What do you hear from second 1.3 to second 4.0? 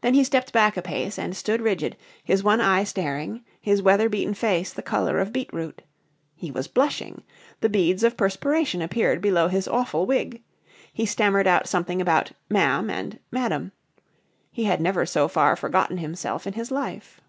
stood rigid, his one eye staring, his